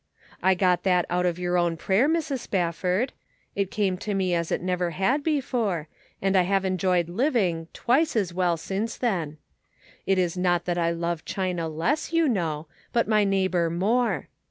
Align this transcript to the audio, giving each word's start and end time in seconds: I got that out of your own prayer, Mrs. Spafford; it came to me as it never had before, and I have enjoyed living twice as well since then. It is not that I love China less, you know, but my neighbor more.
I 0.41 0.55
got 0.55 0.81
that 0.81 1.05
out 1.11 1.27
of 1.27 1.37
your 1.37 1.59
own 1.59 1.77
prayer, 1.77 2.09
Mrs. 2.09 2.39
Spafford; 2.39 3.13
it 3.55 3.69
came 3.69 3.99
to 3.99 4.15
me 4.15 4.33
as 4.33 4.51
it 4.51 4.59
never 4.63 4.89
had 4.89 5.21
before, 5.21 5.89
and 6.19 6.35
I 6.35 6.41
have 6.41 6.65
enjoyed 6.65 7.07
living 7.07 7.67
twice 7.71 8.15
as 8.15 8.33
well 8.33 8.57
since 8.57 8.97
then. 8.97 9.37
It 10.07 10.17
is 10.17 10.35
not 10.35 10.65
that 10.65 10.79
I 10.79 10.89
love 10.89 11.23
China 11.23 11.69
less, 11.69 12.11
you 12.11 12.27
know, 12.27 12.65
but 12.91 13.07
my 13.07 13.23
neighbor 13.23 13.69
more. 13.69 14.27